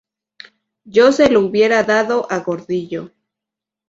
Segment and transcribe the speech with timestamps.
[0.83, 3.11] Yo se lo hubiera dado a Gordillo.